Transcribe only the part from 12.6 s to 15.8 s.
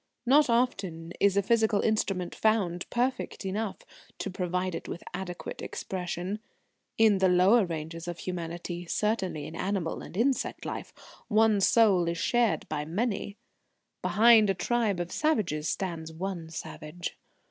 by many. Behind a tribe of savages